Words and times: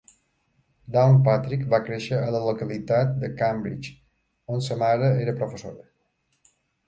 Downpatrick 0.93 1.65
va 1.73 1.79
créixer 1.89 2.21
a 2.21 2.31
la 2.37 2.41
localitat 2.45 3.13
de 3.25 3.29
Cambridge, 3.43 3.91
on 4.57 4.65
sa 4.69 4.79
mare 4.85 5.11
era 5.27 5.37
professora. 5.43 5.87